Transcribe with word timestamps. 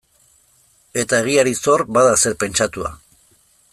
Eta 1.01 1.19
egiari 1.25 1.53
zor, 1.67 1.83
bada 1.99 2.17
zer 2.23 2.35
pentsatua. 2.45 2.91